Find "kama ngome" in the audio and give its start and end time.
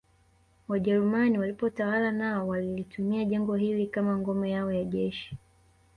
3.87-4.51